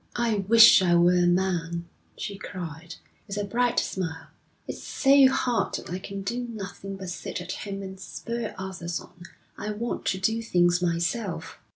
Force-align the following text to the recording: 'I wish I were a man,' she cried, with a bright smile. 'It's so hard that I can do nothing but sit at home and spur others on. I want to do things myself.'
'I 0.15 0.45
wish 0.47 0.81
I 0.81 0.95
were 0.95 1.13
a 1.13 1.27
man,' 1.27 1.87
she 2.17 2.35
cried, 2.35 2.95
with 3.27 3.37
a 3.37 3.43
bright 3.43 3.77
smile. 3.79 4.29
'It's 4.67 4.81
so 4.83 5.27
hard 5.27 5.75
that 5.75 5.91
I 5.91 5.99
can 5.99 6.23
do 6.23 6.47
nothing 6.49 6.95
but 6.95 7.11
sit 7.11 7.39
at 7.39 7.51
home 7.51 7.83
and 7.83 7.99
spur 7.99 8.55
others 8.57 8.99
on. 8.99 9.21
I 9.59 9.69
want 9.69 10.05
to 10.05 10.17
do 10.17 10.41
things 10.41 10.81
myself.' 10.81 11.59